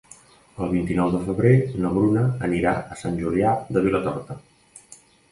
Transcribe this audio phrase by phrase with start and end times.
[0.67, 1.51] El vint-i-nou de febrer
[1.83, 4.39] na Bruna anirà a Sant Julià de Vilatorta.